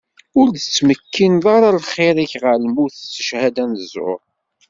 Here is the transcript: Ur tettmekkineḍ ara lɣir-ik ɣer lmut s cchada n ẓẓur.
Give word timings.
Ur 0.39 0.47
tettmekkineḍ 0.63 1.45
ara 1.55 1.69
lɣir-ik 1.77 2.33
ɣer 2.43 2.55
lmut 2.63 2.93
s 3.13 3.13
cchada 3.15 3.63
n 3.65 3.73
ẓẓur. 3.83 4.19